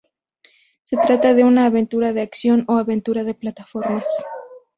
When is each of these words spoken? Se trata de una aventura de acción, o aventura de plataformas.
Se 0.83 0.97
trata 0.97 1.35
de 1.35 1.43
una 1.43 1.67
aventura 1.67 2.11
de 2.11 2.21
acción, 2.23 2.65
o 2.67 2.77
aventura 2.77 3.23
de 3.23 3.35
plataformas. 3.35 4.07